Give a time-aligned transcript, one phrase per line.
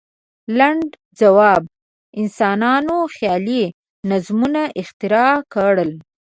[0.57, 0.87] لنډ
[1.19, 1.63] ځواب:
[2.19, 3.63] انسانانو خیالي
[4.09, 5.91] نظمونه اختراع کړل.